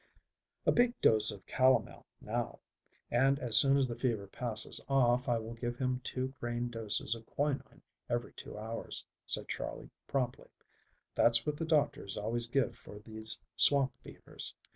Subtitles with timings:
[0.65, 2.59] "A big dose of calomel now,
[3.11, 7.13] and as soon as the fever passes off I will give him two grain doses
[7.13, 10.49] of quinine every two hours," said Charley promptly.
[11.13, 14.55] "That's what the doctors always give for these swamp fevers.